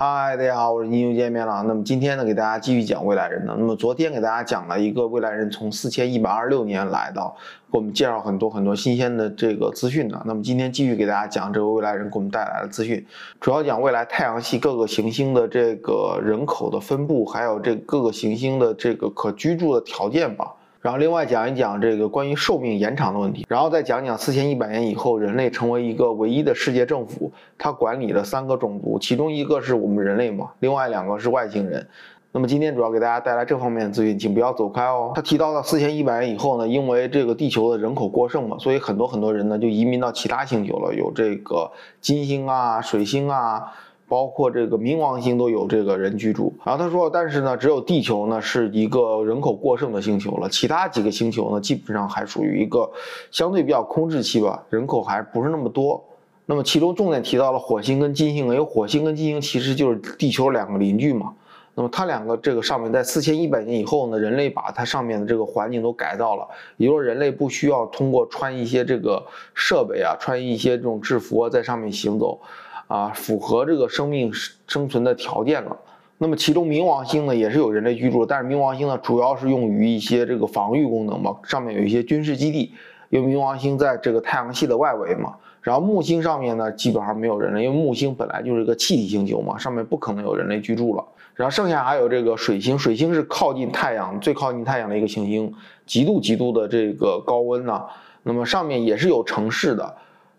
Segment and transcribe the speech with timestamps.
[0.00, 1.60] 嗨，大家好，我是英雄见面了。
[1.66, 3.56] 那么今天呢，给大家继续讲未来人呢。
[3.58, 7.36] 那么昨天给大家讲了一个未来人从四千一百二十六年来到，
[7.72, 10.22] 给我们介绍很多很多新鲜的这个资讯呢。
[10.24, 13.04] 那么今天继续给大家讲这个未来人给我们带来的资讯，
[13.40, 20.54] 主要讲未来太阳系各个行星的这个人口的分布，还有这各个行星的这个可居住的条件吧。
[20.80, 31.86] 然后另外讲一讲这个关于寿命延长的问题，然后再讲讲四千一百年以后人类成为一个唯一的世界政府，它管理了三个种族，其中一个是我们人类嘛，另外两个是外星人。
[32.30, 35.12] 那么今天主要给大家带来这方面的资讯，请不要走开哦。
[35.14, 43.72] 他提到了四千一百年以后呢，因为这个地球的人口过剩嘛，所以很多很多人呢就移民到其他星球了，有这个金星啊、水星啊。
[44.08, 52.90] 包括这个冥王星都有这个人居住，然后他说，但是呢，只有地球呢是一个人口过剩的星球了，其他几个星球呢基本上还属于一个
[53.30, 56.02] 相对比较空置期吧，人口还不是那么多。
[56.46, 61.34] 那么其中重点提到了火星跟金星，因为火星跟金星其实就是地球两个邻居嘛。
[61.74, 69.22] 那么它两个这个上面在四千一百年以后呢，人类把它上面的这个环境都改造了，也就是人类不需要通过穿一些这个
[69.54, 72.40] 设备啊，穿一些这种制服啊，在上面行走。
[72.88, 74.32] 啊，符合这个生命
[74.66, 75.76] 生存的条件了。
[76.18, 82.72] 那么其中冥王星呢，也是有人类居住，但是冥王星呢，主要是用于一些这个防御功能嘛，上面有一些军事基地。
[83.10, 85.36] 因为冥王星在这个太阳系的外围嘛。
[85.62, 91.04] 然后木星上面呢，基本上没有人类，因为木星本来就是一个气体星球嘛，上面不可能有人类居住了。
[91.34, 95.54] 然后剩下还有这个水星，水星是靠近太阳，最靠近太阳的一个行星，
[95.86, 97.82] 极度极度的这个高温呢，
[98.24, 99.94] 那么上面也是有城市的。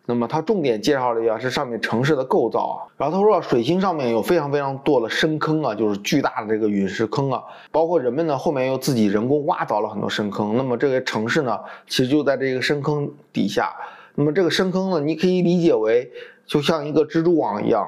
[0.10, 13.72] 那么他重点介绍了一下是上面城市的构造啊，然后他说水星上面有非常非常多的深坑啊，就是巨大的这个陨石坑啊，包括人们呢后面又自己人工挖凿了很多深坑，那么这个城市呢其实就在这个深坑底下，
[14.16, 16.12] 那么这个深坑呢你可以理解为
[16.48, 17.88] 就像一个蜘蛛网一样，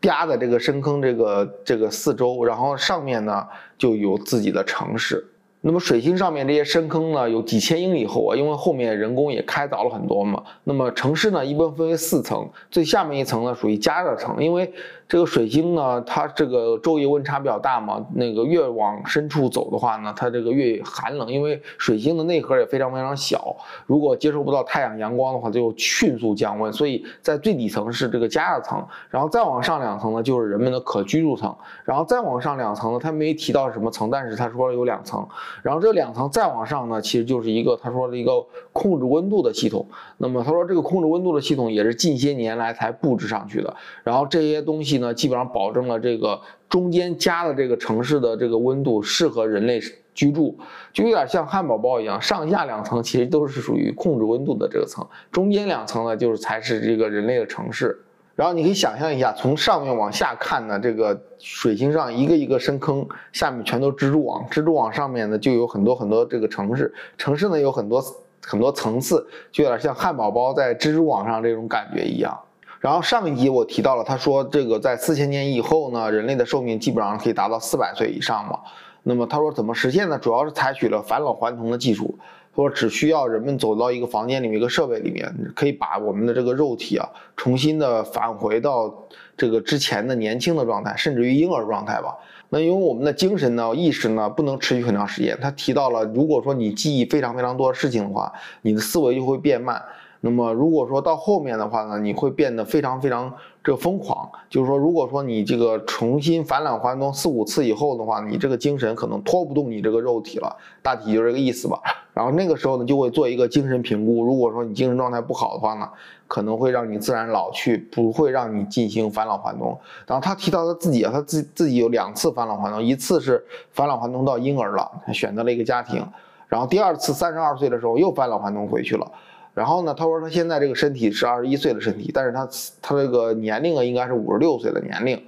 [0.00, 3.46] 啪在这个深坑这个这个四周，然后上面呢
[3.78, 5.24] 就有自己的城市。
[5.62, 10.42] 那么水星上面这些深坑呢，有几千英里厚啊，因为后面人工也开凿了很多嘛。
[10.64, 14.72] 那么城市呢，一般分为四层，最下面一层呢属于加热层，因为
[15.06, 23.54] 这个水星呢，它这个昼夜温差比较大嘛，那个越往深处走的话呢，它这个越寒冷，因为水星的内核也非常非常小，
[23.84, 26.72] 如果接受不到太阳阳光的话，就迅速降温。
[26.72, 31.54] 所以在最底层是这个加热层，然后再往上两层呢，就是人们的可居住层，
[31.84, 35.28] 然后再往上两层呢，他没提到什么层，但是他说有两层。
[35.62, 39.86] 然后这两层再往上呢，其实就是一个他说的一个控制温度的系统。
[40.18, 43.74] 那么他说这个控制温度的系统也是近些年来才布置上去的。
[44.04, 49.80] 然后这些东西呢，基本上保证了这个中间加的这个城市的这个温度适合人类
[50.14, 50.58] 居住，
[50.92, 57.98] 就有点像汉堡包一样，上下两层其实都是属于控制温度的这个层，中间两层呢就是才是这个人类的城市。
[58.36, 68.02] 然后你可以想象一下，从上面往下看呢，这个水星上一个一个深坑，下面全都蜘蛛网，蜘蛛网上面呢就有很多很多这个城市，城市呢有很多
[68.42, 72.38] 很多层次，就有点像汉堡包在蜘蛛网上这种感觉一样。
[72.78, 78.58] 然后上一集我提到了，他说这个在四千年以后呢，人类的寿命基本上可以达到四百岁以上嘛。
[79.02, 80.18] 那么他说怎么实现呢？
[80.18, 82.18] 主要是采取了返老还童的技术。
[82.54, 89.06] 说只需要人们走到一个房间里面一个设备里面，可以把我们的这个肉体啊重新的返回到
[89.36, 92.16] 这个之前的年轻的状态，甚至于婴儿状态吧。
[92.48, 95.38] 那因为我们的精神呢、意识呢不能持续很长时间。
[95.40, 99.80] 他提到了，如果说你记忆非常非常多的事情的话，你的思维就会变慢。
[100.22, 103.32] 那么如果说到后面的话呢，你会变得非常非常
[103.62, 104.28] 这个疯狂。
[104.50, 110.56] 就是说，如果说你这个重新返老还童四五次以后的话，你这个精神可能拖不动你这个肉体了。
[110.82, 111.80] 大体就是这个意思吧。
[112.12, 114.24] 然后那个时候呢，就会做一个精神评估。
[114.24, 115.88] 如果说你精神状态不好的话呢，
[116.26, 119.78] 可能会让你自然老去，不会让你进行返老还童。
[120.06, 126.04] 然后他提到他自己啊，他自自己有两次返老还童，一次是返老还童到婴儿了，他选择了一个家庭。
[126.48, 129.10] 然后第二次三十二岁的时候又返老还童回去了。
[129.54, 132.48] 然后呢，他说他现在这个身体是二十一岁的身体，但是他
[132.82, 135.22] 他这个年龄啊应该是五十六岁的年龄。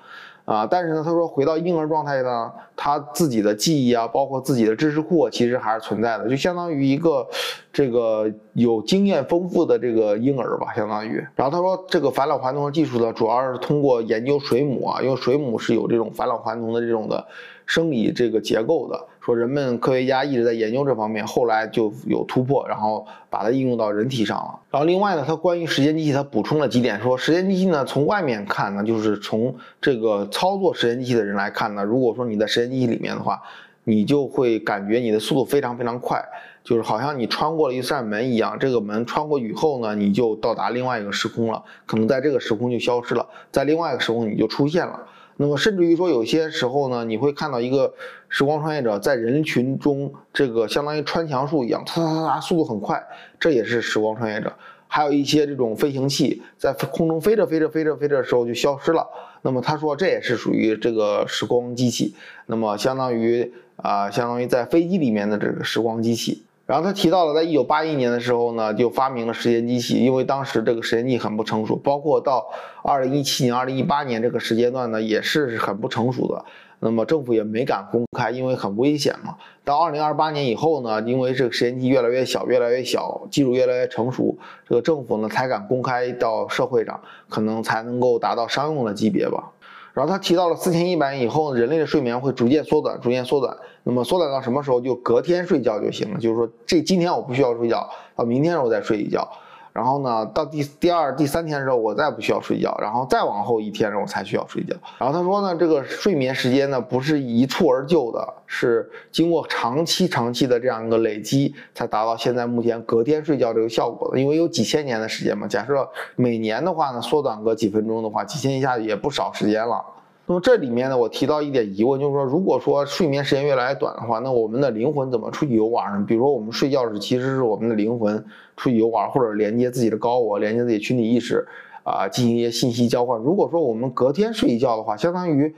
[0.53, 7.27] 啊，但是呢，他说回到婴儿状态呢，他自己的记忆啊，包括自己的知识库，其实还是存在的，就相当于一个
[7.73, 11.25] 这个有经验丰富的这个婴儿吧，相当于。
[11.35, 17.27] 然后他说，这个返老还童的技术呢，主要是通过研究水母啊，因为水母是有这种返老还童的这种的。
[17.65, 24.59] 生理这个结构的，说人们科学家一直在研究这方面，后来就有突破，然后把它应用到人体上了。
[24.69, 33.41] 然后另外呢，它关于时间机器，它补充了几点，说时间机器呢，从外面看呢，就是从这个操作时间机器的人来看呢，如果说你在时间机器里面的话，
[33.85, 36.21] 你就会感觉你的速度非常非常快，
[36.65, 44.99] 就是好像你穿过了一扇门一样，这个门穿过以后呢，你就到达另外一个时空了，可能在这个时空就消失了，在另外一个时空你就出现了。
[45.37, 47.95] 那么甚至于说有些时候呢，你会看到一个
[48.29, 53.03] 时光穿越者在人群中，这个相当于穿墙术一样，哒哒哒，速度很快，
[53.41, 54.53] 这也是时光穿越者。
[54.87, 59.09] 还有一些这种飞行器在空中飞着飞着飞着飞着的时候就消失了。
[59.41, 62.15] 那么他说这也是属于这个时光机器。
[62.45, 66.43] 那么相当于啊，相当于在飞机里面的这个时光机器。
[66.73, 72.49] 然后他提到了，在一九八一年的时候呢，就发明了时间机器，因为当时这个时间机很不成熟，包括到
[72.83, 76.43] 二零一七年、二零一八年这个时间段呢，也是很不成熟的。
[76.81, 79.37] 那么政府也没敢公开，因为很危险嘛。
[79.65, 84.35] 到二零二八年以后呢，因为这个实验机越来越小，越来越小，技术越来越成熟，
[84.67, 86.99] 这个政府呢才敢公开到社会上，
[87.29, 89.51] 可能才能够达到商用的级别吧。
[89.95, 93.57] 然后他提到了四千一百以后，人类的睡眠会逐渐缩短，逐渐缩短。
[93.83, 94.81] 那么缩短到什么时候？
[94.81, 99.31] 就隔天睡觉就行了，就是说这今天我不需要睡觉，到明天我再睡一觉。
[99.73, 104.75] 然后呢，到第第二、第三天的时候，我再不需要睡觉，然后再往后一天，我才需要睡觉。
[104.99, 114.21] 然后他说呢，这个睡眠时间呢，不是一蹴而就的，是经过长期、长期的这样一个累积，才达到现在目前隔天睡觉这个效果的。
[114.21, 119.83] 因为有几千年的时间嘛，假设每年的话呢，缩短个几分钟的话，几千一下也不少时间了。
[120.25, 126.05] 那么这里面呢，我提到一点疑问，就是说，如果说睡眠时间越来越短的话，那我们的灵魂怎么出去游玩呢？
[126.07, 128.25] 比如说，我们睡觉时其实是我们的灵魂
[128.57, 131.45] 出去游玩，或者连接自己的高我，连接自己群体意识，
[131.83, 133.21] 啊，进行一些信息交换。
[133.21, 135.53] 如果说我们隔天睡一觉的话，相当于，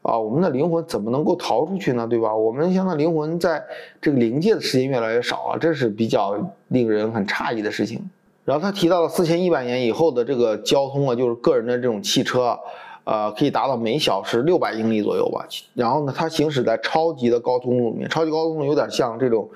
[0.00, 2.06] 啊，我们的灵魂怎么能够逃出去呢？
[2.08, 2.34] 对吧？
[2.34, 3.62] 我们相当灵魂在
[4.00, 6.34] 这个灵界的时间越来越少了，这是比较
[6.68, 8.00] 令人很诧异的事情。
[8.46, 12.58] 然后他提到了四千一百年以后的这个交通啊，就是个人的这种汽车。
[13.06, 15.46] 呃，可以达到每小时六百英里左右吧。
[15.74, 19.48] 然后呢，它行驶在超级的高速公路里面，超级高速公路有点像这种，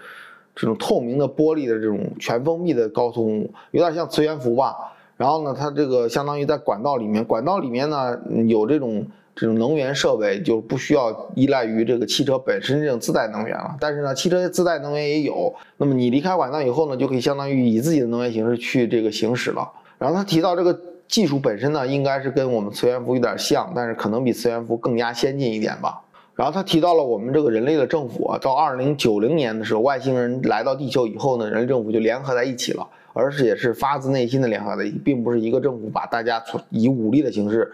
[0.55, 4.77] 这种透明的玻璃的这种全封闭的高速公路，有点像磁悬浮吧。
[5.17, 8.17] 然后呢，它这个相当于在管道里面，管道里面呢
[8.47, 9.05] 有这种
[9.35, 13.75] 这种能源设备，就不需要依赖于这个汽车本身这种自带能源了。
[13.81, 15.53] 但是呢，汽车自带能源也有。
[15.79, 19.69] 那么你离开管道以后呢，就可以相当于以自己的能源形式去这个行驶了。
[19.99, 20.81] 然后他提到这个。
[21.11, 26.01] 技术本身呢，应该是跟我们磁悬浮有点像，但是可能比磁悬浮更加先进一点吧。
[26.37, 36.41] 然后他提到了我们这个人类的政府啊，到二零九零年的时候，外星人来到地球以后呢，人类政府就联合在一起了，而且也是发自内心的联合在一起，并不是一个政府把大家
[36.71, 37.71] 以武力的形式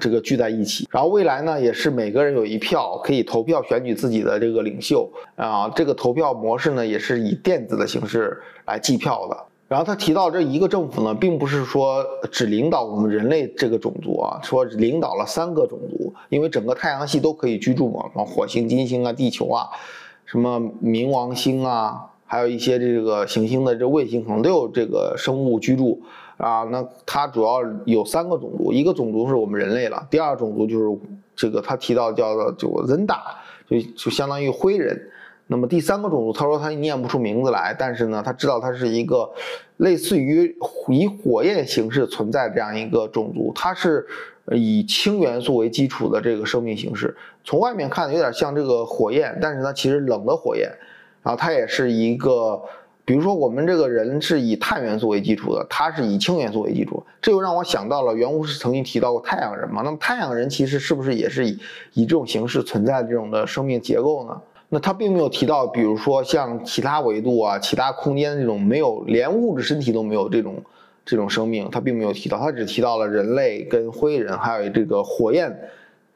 [0.00, 0.88] 这个聚在一起。
[0.90, 5.70] 然后未来呢，也是每个人有一票，可以投票选举自己的这个领袖啊。
[5.74, 9.36] 这个投票模式呢，也是以电子的形式来计票的。
[9.72, 19.70] 然后他提到，这一个政府呢，并不是说只领导我们人类这个种族啊，说领导了三个种族，因为整个太阳系都可以居住嘛，什么火星、金星啊、地球啊，
[20.26, 26.02] 什么冥王星啊，还有一些这个行星的这卫星，可能都有这个生物居住
[26.36, 26.64] 啊。
[26.64, 31.00] 那它主要有三个种族，一个种族是我们人类了，第二种族就是
[31.34, 33.20] 这个他提到叫做就 Zenda，
[33.66, 35.08] 就就相当于灰人。
[35.48, 39.30] 那么第三个种族，他说他念不出名字来，但是呢，他知道它是一个
[39.76, 40.56] 类似于
[40.88, 44.06] 以火焰形式存在这样一个种族，它是
[44.52, 50.72] 以氢元素为基础的这个生命形式，从外面看有点像这个火焰，但是它其实冷的火焰，
[51.22, 52.62] 然后它也是一个，
[53.04, 61.58] 比如说我们这个人是以碳元素为基础的，它是以氢元素为基础，这就让我想到了袁无师曾经提到过太阳人嘛，那么太阳人其实是不是也是以
[61.92, 64.40] 以这种形式存在这种的生命结构呢？
[64.74, 70.54] 那他并没有提到，比如说像其他维度啊、其他空间这种没有连物质身体都没有这种
[71.04, 75.54] 这种生命，他并没有提到，他只提到了人类跟灰人，还有这个火焰，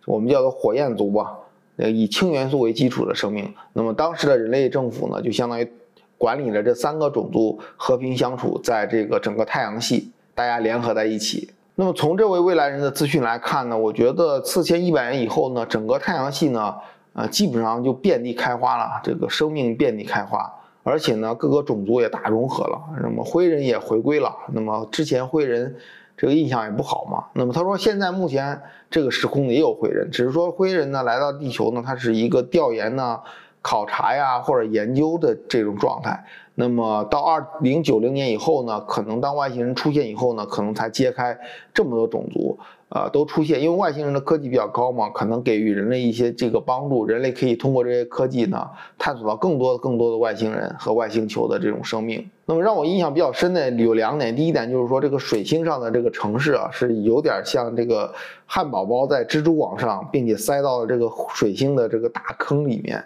[0.06, 1.36] 我们叫做火焰族吧，
[1.76, 3.52] 呃，以氢元素为基础的生命。
[3.75, 5.70] 那么当时的人类政府呢，就相当于
[6.16, 11.50] 管理了这三个种族和平相处，在这个整个太阳系，大家联合在一起。
[11.75, 16.75] 那么从这位未来人的资讯来看呢，我觉得四千一百年以后呢，整个太阳系呢。
[17.16, 24.37] 啊，基本上就遍地开花了，这个生命遍地开花，而且呢，各个种族也大融合了，那么灰人也回归了。
[24.52, 25.75] 那么之前灰人
[26.14, 27.25] 这个印象也不好嘛。
[27.32, 33.18] 那么他说，现在目前这个时空也有灰人，只是说灰人呢来到地球呢，他是一个调研呢、
[33.62, 36.23] 考察呀或者研究的这种状态。
[36.54, 41.38] 那么到二零九零年以后呢，可能当外星人出现以后呢，可能才揭开
[41.73, 42.58] 这么多种族。
[42.88, 48.64] 啊，都出现，因为外星人的科技比较高嘛，可能给予人类一些这个帮助，人类可以通过这些科技呢，
[48.97, 52.25] 探索到更多、更多的外星人和外星球的这种生命。
[52.45, 58.14] 那么让我印象比较深的有两点，第一点就是说，这个水星上的这个城市啊，是有点像这个
[58.47, 63.05] 汉堡包在蜘蛛网上，并且塞到了这个水星的这个大坑里面。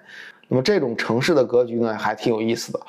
[0.49, 2.81] 那么这种城市的格局呢，还挺有意思的。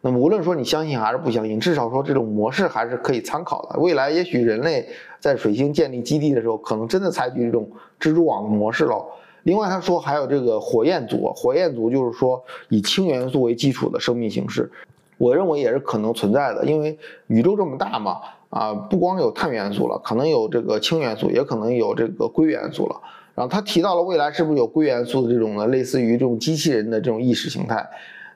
[0.00, 3.80] 那么无论说你相信还是不相信，至少说这种模式还是可以参考的。
[3.80, 4.88] 未来也许人类
[5.18, 7.68] 在水星建立基地的时候，可能真的采取这种
[8.00, 9.04] 蜘蛛网的模式了。
[9.42, 14.70] 另外他说还有这个火焰族，火焰族就是说以氢元素为基础的生命形式，
[15.16, 23.00] 我认为也是可能存在的，因为宇宙这么大嘛，啊，不光有碳元素了，可能有这个氢元素，也可能有这个硅元素了。
[23.34, 27.84] 然后他提到了未来是不是有硅元素的这种的，类似于这种机器人的这种意识形态。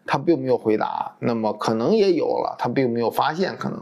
[0.05, 3.79] 他并没有回答，那么可能也有了，他并没有发现可能。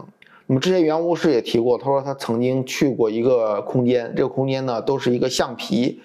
[0.47, 6.01] 那么之前袁巫师也提过，他说他曾经去过一个空间，这个空间呢都是一个橡皮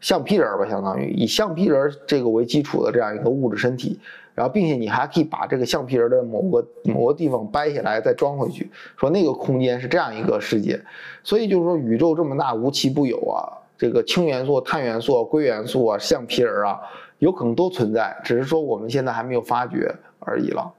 [0.00, 3.98] 橡皮人吧，相当于以橡皮人这个为基础的这样一个物质身体，
[4.34, 10.78] 然后并且你还可以把这个橡皮人的某个某个地方掰下来再装回去，说那个空间是这样一个世界。
[11.24, 16.78] 所以就是说宇宙这么大无奇不有啊，这个氢元素、碳元素、硅元素啊、橡皮人啊。
[17.18, 20.72] 有可能都存在，只是说我们现在还没有发觉而已了。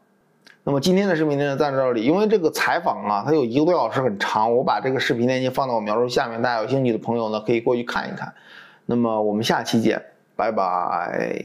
[0.64, 2.04] 那么今天的视频呢，暂到这里。
[2.04, 4.54] 因为这个采访啊，它有一个多小时，很长。
[4.54, 8.34] 我把这个视频链接放到我描述下面，大家有兴趣的朋友呢，可以过去看一看。
[8.86, 10.02] 那么我们下期见，
[10.36, 11.36] 拜拜。